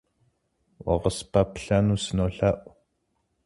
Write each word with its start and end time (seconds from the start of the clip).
Укъыспэплъэну 0.91 1.97
сынолъэӏу. 2.03 2.71